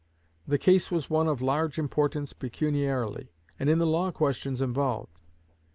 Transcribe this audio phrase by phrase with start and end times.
[0.47, 5.19] The case was one of large importance pecuniarily, and in the law questions involved.